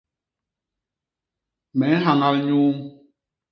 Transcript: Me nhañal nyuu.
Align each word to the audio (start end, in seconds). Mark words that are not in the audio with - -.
Me 1.77 1.85
nhañal 1.99 2.35
nyuu. 2.47 2.71